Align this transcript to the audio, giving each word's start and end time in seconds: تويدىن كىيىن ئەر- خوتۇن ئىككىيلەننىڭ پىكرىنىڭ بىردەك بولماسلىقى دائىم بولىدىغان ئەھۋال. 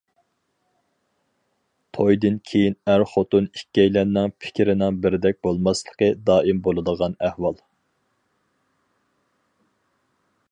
تويدىن 1.97 2.39
كىيىن 2.51 2.77
ئەر- 2.93 3.05
خوتۇن 3.11 3.49
ئىككىيلەننىڭ 3.59 4.33
پىكرىنىڭ 4.45 4.97
بىردەك 5.03 5.39
بولماسلىقى 5.47 6.09
دائىم 6.31 6.63
بولىدىغان 6.69 7.17
ئەھۋال. 7.29 7.61